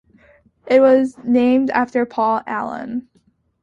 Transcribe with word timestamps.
It 0.65 0.79
was 0.79 1.15
named 1.23 1.69
after 1.69 2.07
Paul 2.07 2.41
Allen. 2.47 3.07